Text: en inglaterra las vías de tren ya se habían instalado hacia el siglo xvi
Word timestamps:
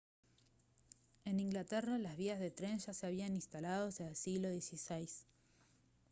en 1.25 1.39
inglaterra 1.39 1.99
las 1.99 2.17
vías 2.17 2.39
de 2.39 2.49
tren 2.49 2.79
ya 2.79 2.91
se 2.91 3.05
habían 3.05 3.35
instalado 3.35 3.89
hacia 3.89 4.07
el 4.07 4.15
siglo 4.15 4.47
xvi 4.49 5.07